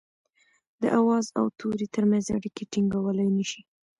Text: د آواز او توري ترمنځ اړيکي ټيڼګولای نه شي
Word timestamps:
د 0.81 0.83
آواز 0.99 1.25
او 1.39 1.45
توري 1.59 1.87
ترمنځ 1.95 2.25
اړيکي 2.37 2.63
ټيڼګولای 2.71 3.29
نه 3.37 3.45
شي 3.49 3.61